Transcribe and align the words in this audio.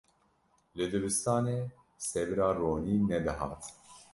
Li 0.75 0.85
dibistanê 0.91 1.59
sebira 2.09 2.49
Ronî 2.59 2.95
nedihat. 3.09 3.61